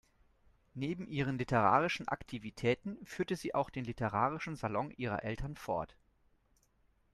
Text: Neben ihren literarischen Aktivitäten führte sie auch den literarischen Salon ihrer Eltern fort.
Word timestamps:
Neben 0.73 1.05
ihren 1.07 1.37
literarischen 1.37 2.07
Aktivitäten 2.07 2.97
führte 3.05 3.35
sie 3.35 3.53
auch 3.53 3.69
den 3.69 3.85
literarischen 3.85 4.55
Salon 4.55 4.89
ihrer 4.89 5.21
Eltern 5.23 5.55
fort. 5.55 5.95